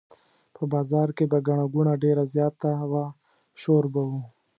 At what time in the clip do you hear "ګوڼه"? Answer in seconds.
1.73-1.93